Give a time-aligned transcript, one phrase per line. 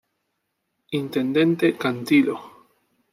[1.01, 2.35] Intendente Cantilo.